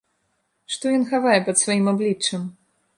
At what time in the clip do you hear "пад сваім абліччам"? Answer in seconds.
1.51-2.53